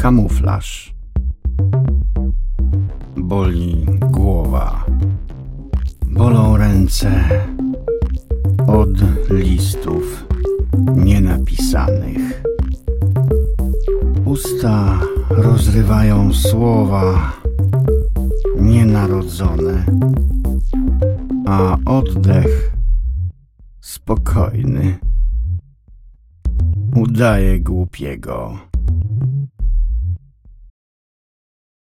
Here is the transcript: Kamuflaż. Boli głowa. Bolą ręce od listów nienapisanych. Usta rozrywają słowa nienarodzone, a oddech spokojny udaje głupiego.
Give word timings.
Kamuflaż. 0.00 0.94
Boli 3.16 3.86
głowa. 4.10 4.84
Bolą 6.06 6.56
ręce 6.56 7.10
od 8.66 9.28
listów 9.30 10.26
nienapisanych. 10.96 12.42
Usta 14.24 15.00
rozrywają 15.30 16.32
słowa 16.32 17.32
nienarodzone, 18.60 19.84
a 21.46 21.76
oddech 21.84 22.72
spokojny 23.80 24.98
udaje 26.96 27.60
głupiego. 27.60 28.69